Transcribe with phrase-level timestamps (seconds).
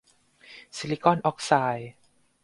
[0.75, 1.91] ซิลิกอนออกไซด์